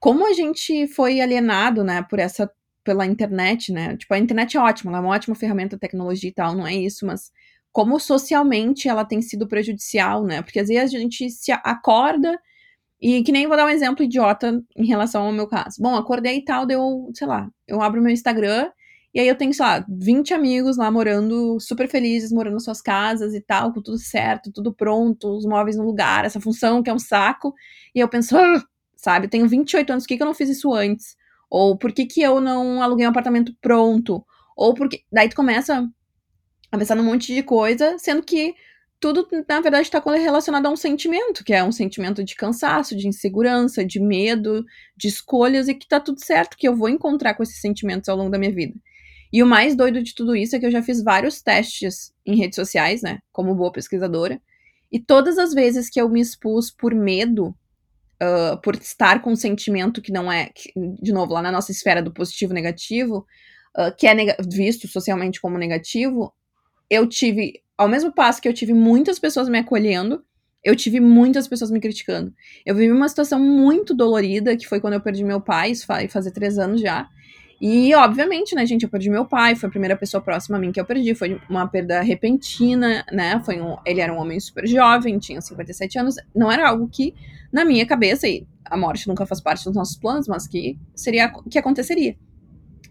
[0.00, 2.50] Como a gente foi alienado, né, por essa.
[2.84, 3.96] pela internet, né?
[3.96, 6.74] Tipo, a internet é ótima, ela é uma ótima ferramenta tecnologia e tal, não é
[6.74, 7.30] isso, mas
[7.72, 10.42] como socialmente ela tem sido prejudicial, né?
[10.42, 12.38] Porque às vezes a gente se acorda
[13.00, 15.76] e que nem vou dar um exemplo idiota em relação ao meu caso.
[15.80, 18.70] Bom, acordei e tal, deu, sei lá, eu abro meu Instagram
[19.14, 22.82] e aí eu tenho, sei lá, 20 amigos lá morando, super felizes, morando nas suas
[22.82, 26.90] casas e tal, com tudo certo, tudo pronto, os móveis no lugar, essa função que
[26.90, 27.54] é um saco.
[27.94, 28.62] E eu penso, ah!
[28.94, 31.16] sabe, tenho 28 anos, por que, que eu não fiz isso antes?
[31.48, 34.24] Ou por que, que eu não aluguei um apartamento pronto?
[34.56, 35.02] Ou porque.
[35.12, 35.88] Daí tu começa
[36.72, 38.54] a pensar num monte de coisa, sendo que
[38.98, 43.06] tudo, na verdade, está relacionado a um sentimento, que é um sentimento de cansaço, de
[43.06, 44.64] insegurança, de medo,
[44.96, 48.16] de escolhas, e que tá tudo certo, que eu vou encontrar com esses sentimentos ao
[48.16, 48.74] longo da minha vida.
[49.32, 52.36] E o mais doido de tudo isso é que eu já fiz vários testes em
[52.36, 54.40] redes sociais, né, como boa pesquisadora,
[54.90, 57.48] e todas as vezes que eu me expus por medo,
[58.22, 61.72] uh, por estar com um sentimento que não é, que, de novo, lá na nossa
[61.72, 63.26] esfera do positivo negativo,
[63.76, 64.14] uh, que é
[64.48, 66.32] visto socialmente como negativo,
[66.88, 70.24] eu tive, ao mesmo passo que eu tive muitas pessoas me acolhendo,
[70.64, 72.34] eu tive muitas pessoas me criticando.
[72.64, 76.12] Eu vivi uma situação muito dolorida, que foi quando eu perdi meu pai, isso faz
[76.12, 77.08] fazer três anos já.
[77.60, 80.72] E, obviamente, né, gente, eu perdi meu pai, foi a primeira pessoa próxima a mim
[80.72, 84.66] que eu perdi, foi uma perda repentina, né, foi um, ele era um homem super
[84.66, 87.14] jovem, tinha 57 anos, não era algo que,
[87.50, 91.32] na minha cabeça, e a morte nunca faz parte dos nossos planos, mas que seria,
[91.50, 92.16] que aconteceria.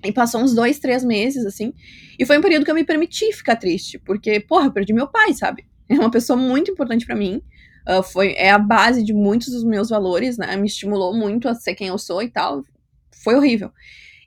[0.03, 1.73] E passou uns dois, três meses, assim.
[2.19, 3.99] E foi um período que eu me permiti ficar triste.
[3.99, 5.65] Porque, porra, eu perdi meu pai, sabe?
[5.87, 7.43] É uma pessoa muito importante para mim.
[7.87, 10.55] Uh, foi, é a base de muitos dos meus valores, né?
[10.57, 12.63] Me estimulou muito a ser quem eu sou e tal.
[13.23, 13.71] Foi horrível.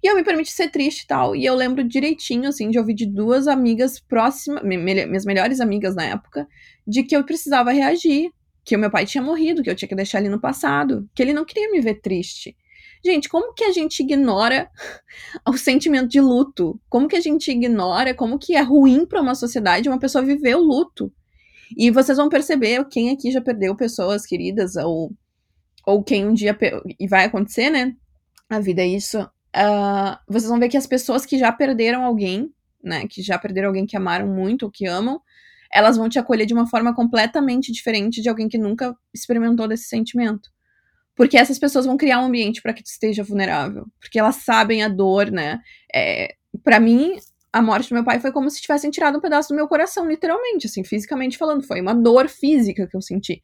[0.02, 1.34] E eu me permiti ser triste e tal.
[1.34, 6.04] E eu lembro direitinho, assim, de ouvir de duas amigas próximas, minhas melhores amigas na
[6.04, 6.46] época,
[6.86, 8.30] de que eu precisava reagir.
[8.64, 11.08] Que o meu pai tinha morrido, que eu tinha que deixar ele no passado.
[11.14, 12.56] Que ele não queria me ver triste.
[13.04, 14.70] Gente, como que a gente ignora
[15.46, 16.80] o sentimento de luto?
[16.88, 20.56] Como que a gente ignora, como que é ruim para uma sociedade uma pessoa viver
[20.56, 21.12] o luto?
[21.76, 25.12] E vocês vão perceber, quem aqui já perdeu pessoas queridas, ou,
[25.86, 26.56] ou quem um dia.
[26.98, 27.94] E vai acontecer, né?
[28.48, 29.20] A vida é isso.
[29.20, 33.06] Uh, vocês vão ver que as pessoas que já perderam alguém, né?
[33.06, 35.20] Que já perderam alguém que amaram muito ou que amam,
[35.70, 39.84] elas vão te acolher de uma forma completamente diferente de alguém que nunca experimentou desse
[39.84, 40.50] sentimento.
[41.18, 43.88] Porque essas pessoas vão criar um ambiente para que tu esteja vulnerável.
[43.98, 45.58] Porque elas sabem a dor, né?
[45.92, 47.16] É, para mim,
[47.52, 50.08] a morte do meu pai foi como se tivessem tirado um pedaço do meu coração,
[50.08, 51.66] literalmente, assim, fisicamente falando.
[51.66, 53.42] Foi uma dor física que eu senti.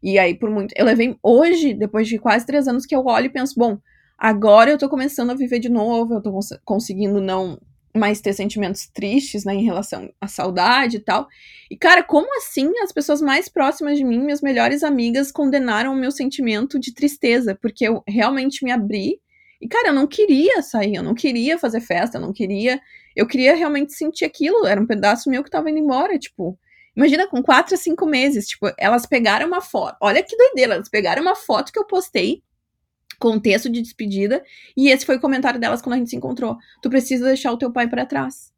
[0.00, 0.72] E aí, por muito.
[0.76, 3.78] Eu levei hoje, depois de quase três anos, que eu olho e penso, bom,
[4.16, 7.58] agora eu tô começando a viver de novo, eu tô cons conseguindo não
[7.98, 11.28] mais ter sentimentos tristes, né, em relação à saudade e tal.
[11.70, 15.96] E, cara, como assim as pessoas mais próximas de mim, minhas melhores amigas, condenaram o
[15.96, 17.54] meu sentimento de tristeza?
[17.60, 19.20] Porque eu realmente me abri.
[19.60, 22.80] E, cara, eu não queria sair, eu não queria fazer festa, eu não queria.
[23.14, 24.66] Eu queria realmente sentir aquilo.
[24.66, 26.58] Era um pedaço meu que tava indo embora, tipo.
[26.96, 29.96] Imagina, com quatro a cinco meses, tipo, elas pegaram uma foto.
[30.00, 32.42] Olha que doideira, elas pegaram uma foto que eu postei
[33.18, 34.42] contexto de despedida,
[34.76, 36.56] e esse foi o comentário delas quando a gente se encontrou.
[36.82, 38.52] Tu precisa deixar o teu pai para trás.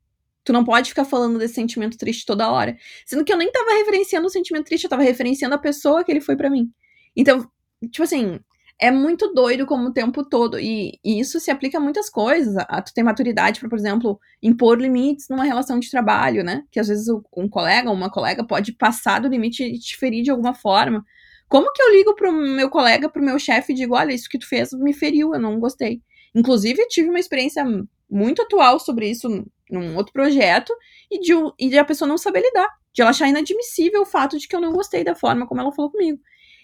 [0.44, 2.76] Tu não pode ficar falando desse sentimento triste toda hora.
[3.04, 6.10] Sendo que eu nem tava referenciando o sentimento triste, eu tava referenciando a pessoa que
[6.10, 6.70] ele foi para mim.
[7.14, 7.48] Então,
[7.90, 8.40] tipo assim,
[8.80, 10.58] é muito doido como o tempo todo.
[10.58, 12.56] E, e isso se aplica a muitas coisas.
[12.56, 16.64] A, a tu ter maturidade para, por exemplo, impor limites numa relação de trabalho, né?
[16.70, 20.22] Que às vezes um colega ou uma colega pode passar do limite e te ferir
[20.22, 21.04] de alguma forma.
[21.50, 24.38] Como que eu ligo pro meu colega, pro meu chefe e digo, olha, isso que
[24.38, 26.00] tu fez me feriu, eu não gostei.
[26.32, 27.64] Inclusive, tive uma experiência
[28.08, 29.28] muito atual sobre isso
[29.68, 30.72] num outro projeto
[31.10, 32.68] e de, e de a pessoa não saber lidar.
[32.92, 35.72] De ela achar inadmissível o fato de que eu não gostei da forma como ela
[35.72, 36.20] falou comigo.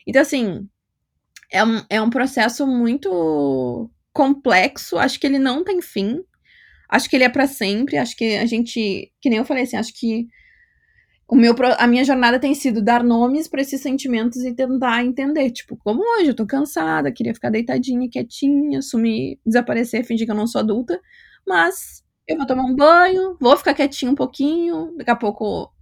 [0.06, 0.68] Então, assim,
[1.50, 4.98] é um, é um processo muito complexo.
[4.98, 6.20] Acho que ele não tem fim.
[6.88, 7.98] Acho que ele é para sempre.
[7.98, 10.28] Acho que a gente, que nem eu falei assim, acho que
[11.28, 15.50] o meu, a minha jornada tem sido dar nomes para esses sentimentos e tentar entender.
[15.50, 20.36] Tipo, como hoje, eu tô cansada, queria ficar deitadinha, quietinha, sumir, desaparecer, fingir que eu
[20.36, 21.00] não sou adulta.
[21.46, 25.72] Mas eu vou tomar um banho, vou ficar quietinha um pouquinho, daqui a pouco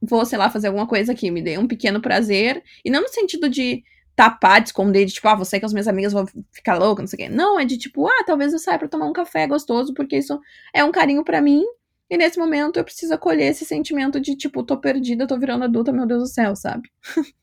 [0.00, 2.62] vou, sei lá, fazer alguma coisa que me dê um pequeno prazer.
[2.84, 3.82] E não no sentido de
[4.14, 7.06] tapar, de esconder, de tipo, ah, você com as minhas amigas vão ficar louca, não
[7.06, 7.34] sei o quê.
[7.34, 10.40] Não, é de tipo, ah, talvez eu saia pra tomar um café gostoso, porque isso
[10.74, 11.62] é um carinho para mim
[12.10, 15.92] e nesse momento eu preciso acolher esse sentimento de tipo, tô perdida, tô virando adulta,
[15.92, 16.90] meu Deus do céu, sabe?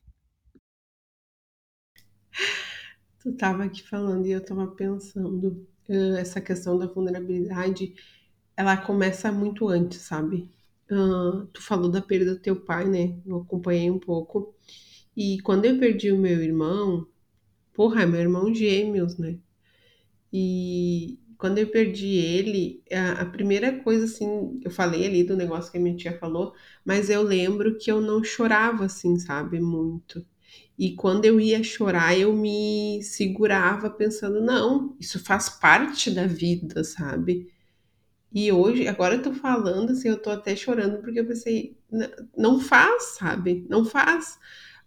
[3.24, 7.94] tu tava aqui falando e eu tava pensando, uh, essa questão da vulnerabilidade,
[8.56, 10.50] ela começa muito antes, sabe?
[10.90, 13.16] Uh, tu falou da perda do teu pai, né?
[13.26, 14.54] Eu acompanhei um pouco.
[15.16, 17.06] E quando eu perdi o meu irmão,
[17.72, 19.38] porra, é meu irmão gêmeos, né?
[20.32, 25.70] E quando eu perdi ele, a, a, primeira coisa, assim, eu falei ali do negócio
[25.70, 30.24] que a minha tia falou, mas eu lembro que eu não chorava, assim, sabe, muito.
[30.78, 36.82] E quando eu ia chorar, eu me segurava pensando, não, isso faz parte da vida,
[36.84, 37.52] sabe?
[38.32, 41.76] E hoje, agora eu tô falando, assim, eu tô até chorando porque eu pensei,
[42.36, 43.64] não faz, sabe?
[43.70, 44.38] Não faz.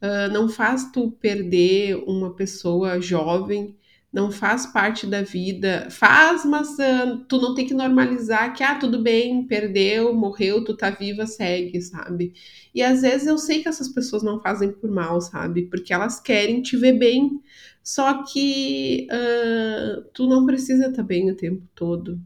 [0.01, 3.77] Uh, não faz tu perder uma pessoa jovem
[4.11, 5.89] não faz parte da vida.
[5.91, 10.75] Faz, mas uh, tu não tem que normalizar que, ah, tudo bem, perdeu, morreu, tu
[10.75, 12.33] tá viva, segue, sabe?
[12.73, 15.63] E às vezes eu sei que essas pessoas não fazem por mal, sabe?
[15.63, 17.41] Porque elas querem te ver bem.
[17.83, 22.19] Só que uh, tu não precisa estar tá bem o tempo todo.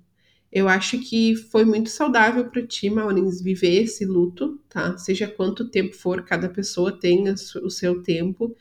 [0.51, 4.97] Eu acho que foi muito saudável para ti, Maurins, viver esse luto, tá?
[4.97, 8.55] Seja quanto tempo for, cada pessoa tem o seu tempo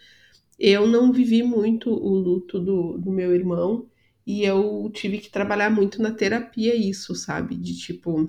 [0.61, 3.89] eu não vivi muito o luto do, do meu irmão
[4.27, 7.57] e eu tive que trabalhar muito na terapia isso, sabe?
[7.57, 8.29] De tipo,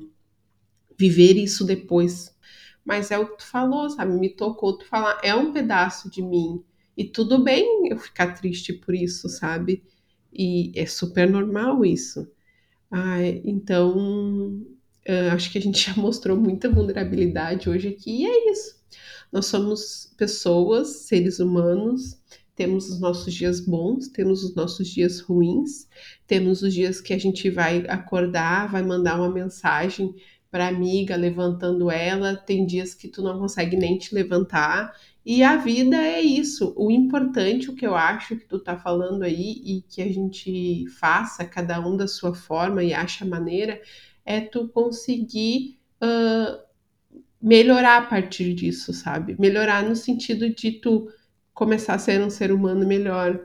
[0.98, 2.36] viver isso depois.
[2.84, 4.13] Mas é o que tu falou, sabe?
[4.13, 6.63] Me tocou tu falar, é um pedaço de mim.
[6.98, 9.84] E tudo bem eu ficar triste por isso, sabe?
[10.34, 12.30] E é super normal isso.
[12.91, 14.62] Ah, então,
[15.34, 18.80] acho que a gente já mostrou muita vulnerabilidade hoje aqui e é isso.
[19.32, 22.22] Nós somos pessoas, seres humanos,
[22.56, 25.88] temos os nossos dias bons, temos os nossos dias ruins,
[26.28, 30.13] temos os dias que a gente vai acordar, vai mandar uma mensagem
[30.52, 34.94] para amiga levantando ela, tem dias que tu não consegue nem te levantar.
[35.26, 36.74] E a vida é isso.
[36.76, 40.86] O importante, o que eu acho que tu tá falando aí e que a gente
[41.00, 43.82] faça cada um da sua forma e acha maneira,
[44.26, 46.60] é tu conseguir uh,
[47.41, 49.36] melhorar a partir disso, sabe?
[49.39, 51.10] Melhorar no sentido de tu
[51.54, 53.39] começar a ser um ser humano melhor,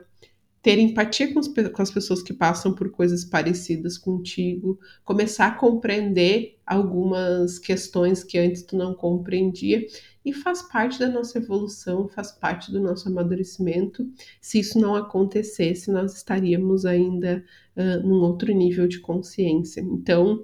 [0.63, 6.59] ter empatia com, com, as pessoas que passam por coisas parecidas contigo, começar a compreender
[6.67, 9.87] algumas questões que antes tu não compreendia
[10.25, 14.11] e faz parte da nossa evolução, faz parte do nosso amadurecimento.
[14.41, 17.45] Se isso não acontecesse, nós estaríamos ainda
[17.77, 19.81] uh, num outro nível de consciência.
[19.81, 20.43] Então,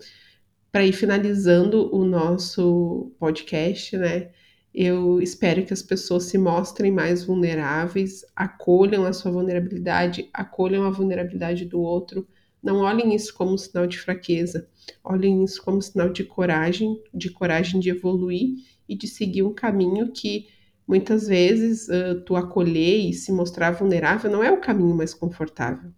[0.73, 4.31] para ir finalizando o nosso podcast, né?
[4.75, 10.91] Eu espero que as pessoas se mostrem mais vulneráveis, acolham a sua vulnerabilidade, acolham a
[10.91, 12.27] vulnerabilidade do outro.
[12.63, 14.67] Não olhem isso como sinal de fraqueza,
[15.05, 18.55] olhem isso como sinal de coragem, de coragem de evoluir
[18.89, 20.49] e de seguir um caminho que
[20.89, 25.93] muitas vezes uh, tu acolher e se mostrar vulnerável não é o caminho mais confortável.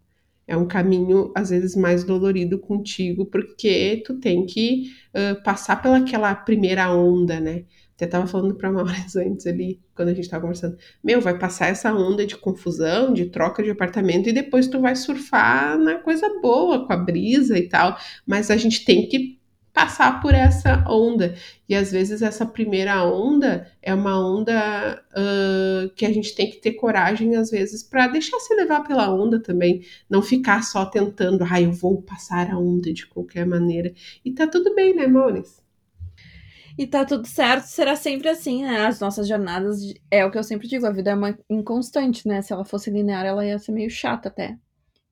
[0.46, 6.34] É um caminho, às vezes, mais dolorido contigo, porque tu tem que uh, passar pelaquela
[6.34, 7.64] primeira onda, né?
[7.96, 10.76] Até tava falando pra Maurício antes ali, quando a gente tava conversando.
[11.02, 14.96] Meu, vai passar essa onda de confusão, de troca de apartamento, e depois tu vai
[14.96, 17.96] surfar na coisa boa, com a brisa e tal.
[18.26, 19.38] Mas a gente tem que
[19.74, 21.34] passar por essa onda.
[21.68, 26.58] E às vezes essa primeira onda é uma onda uh, que a gente tem que
[26.58, 29.82] ter coragem, às vezes, para deixar se levar pela onda também.
[30.08, 33.92] Não ficar só tentando, ah, eu vou passar a onda de qualquer maneira.
[34.24, 35.64] E tá tudo bem, né, Maurício?
[36.78, 38.86] E tá tudo certo, será sempre assim, né?
[38.86, 39.78] As nossas jornadas,
[40.10, 42.42] é o que eu sempre digo, a vida é uma inconstante, né?
[42.42, 44.56] Se ela fosse linear, ela ia ser meio chata até.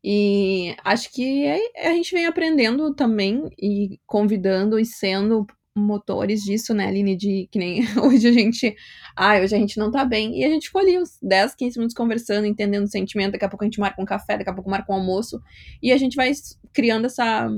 [0.05, 6.75] E acho que é, a gente vem aprendendo também e convidando e sendo motores disso,
[6.75, 7.17] né, Aline?
[7.17, 8.75] De que nem hoje a gente.
[9.17, 10.39] Ah, hoje a gente não tá bem.
[10.39, 13.33] E a gente ficou ali uns 10, 15 minutos conversando, entendendo o sentimento.
[13.33, 15.41] Daqui a pouco a gente marca um café, daqui a pouco marca um almoço.
[15.83, 16.33] E a gente vai
[16.73, 17.49] criando essa.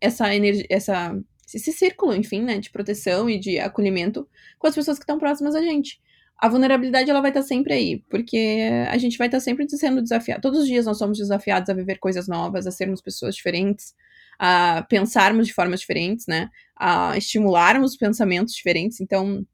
[0.00, 0.66] Essa energia.
[0.70, 1.18] Essa
[1.54, 5.54] esse círculo, enfim, né, de proteção e de acolhimento com as pessoas que estão próximas
[5.54, 5.98] a gente.
[6.38, 9.68] A vulnerabilidade ela vai estar tá sempre aí, porque a gente vai estar tá sempre
[9.68, 10.40] sendo desafiado.
[10.40, 13.94] Todos os dias nós somos desafiados a viver coisas novas, a sermos pessoas diferentes,
[14.38, 16.48] a pensarmos de formas diferentes, né?
[16.76, 19.00] A estimularmos pensamentos diferentes.
[19.00, 19.44] Então,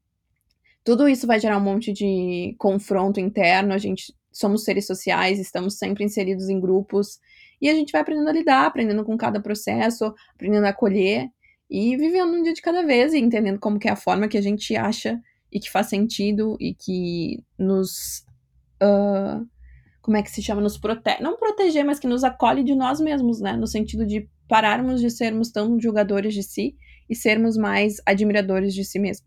[0.83, 3.73] tudo isso vai gerar um monte de confronto interno.
[3.73, 7.19] A gente somos seres sociais, estamos sempre inseridos em grupos
[7.61, 11.29] e a gente vai aprendendo a lidar, aprendendo com cada processo, aprendendo a acolher
[11.69, 14.37] e vivendo um dia de cada vez e entendendo como que é a forma que
[14.37, 15.19] a gente acha
[15.55, 18.25] e que faz sentido e que nos
[18.83, 19.47] uh,
[20.01, 20.61] como é que se chama?
[20.61, 23.55] Nos protege não proteger mas que nos acolhe de nós mesmos né?
[23.55, 26.75] No sentido de pararmos de sermos tão julgadores de si
[27.09, 29.25] e sermos mais admiradores de si mesmo.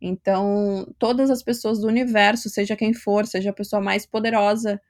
[0.00, 4.80] Então todas as pessoas do universo seja quem for seja a pessoa mais poderosa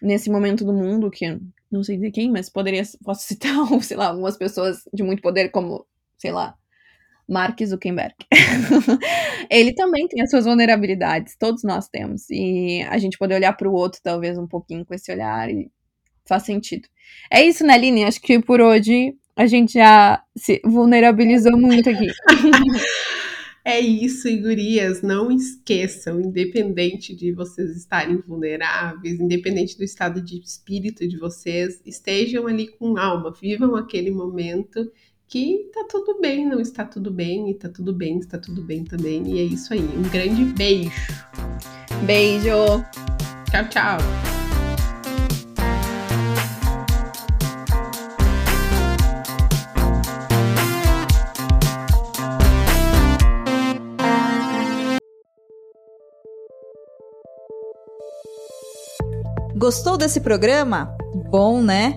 [0.00, 1.38] nesse momento do mundo que
[1.70, 5.50] não sei dizer quem mas poderia posso citar sei lá algumas pessoas de muito poder
[5.50, 5.86] como
[6.22, 6.56] sei lá,
[7.32, 8.14] Mark Zuckerberg.
[9.50, 12.28] ele também tem as suas vulnerabilidades, todos nós temos.
[12.30, 15.70] E a gente poder olhar para o outro, talvez, um pouquinho com esse olhar e
[16.26, 16.88] faz sentido.
[17.30, 18.04] É isso, né, Aline?
[18.04, 22.06] Acho que por hoje A gente já se vulnerabilizou muito aqui.
[23.64, 31.06] É isso, gurias, não esqueçam, independente de vocês estarem vulneráveis, independente do estado de espírito
[31.06, 34.90] de vocês, estejam ali com alma, vivam aquele momento
[35.32, 38.84] que tá tudo bem, não está tudo bem, e tá tudo bem, está tudo bem
[38.84, 39.26] também.
[39.26, 39.80] E é isso aí.
[39.80, 40.90] Um grande beijo.
[42.04, 42.84] Beijo.
[43.50, 43.98] Tchau, tchau.
[59.56, 60.94] Gostou desse programa?
[61.30, 61.96] Bom, né?